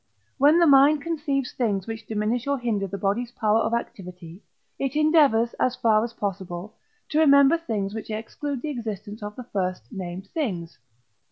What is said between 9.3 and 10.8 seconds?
the first named things.